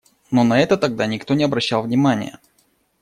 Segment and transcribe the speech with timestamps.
[0.31, 2.39] Но на это тогда никто не обращал внимание.